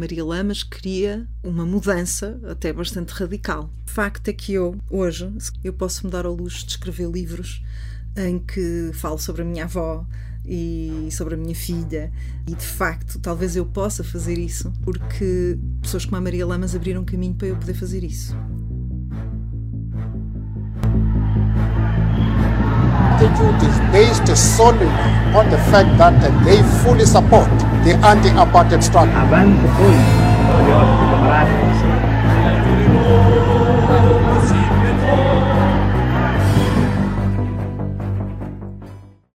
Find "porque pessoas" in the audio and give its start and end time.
14.82-16.04